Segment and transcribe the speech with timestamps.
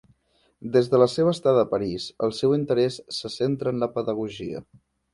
[0.75, 4.69] Des de la seva estada a París, el seu interès se centra en la pedagogia.